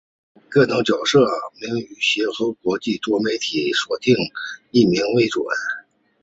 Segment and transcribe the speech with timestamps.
[0.49, 1.27] 各角色
[1.61, 4.15] 译名以协和国际多媒体所定
[4.71, 5.45] 译名为准。